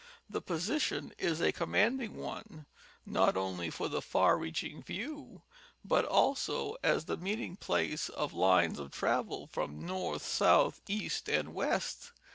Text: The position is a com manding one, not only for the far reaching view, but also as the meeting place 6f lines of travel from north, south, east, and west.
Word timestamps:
The 0.27 0.41
position 0.41 1.13
is 1.19 1.41
a 1.41 1.51
com 1.51 1.73
manding 1.73 2.15
one, 2.15 2.65
not 3.05 3.37
only 3.37 3.69
for 3.69 3.87
the 3.87 4.01
far 4.01 4.35
reaching 4.35 4.81
view, 4.81 5.43
but 5.85 6.05
also 6.05 6.75
as 6.81 7.05
the 7.05 7.17
meeting 7.17 7.55
place 7.55 8.09
6f 8.17 8.33
lines 8.33 8.79
of 8.79 8.89
travel 8.91 9.45
from 9.45 9.85
north, 9.85 10.25
south, 10.25 10.81
east, 10.87 11.29
and 11.29 11.53
west. 11.53 12.13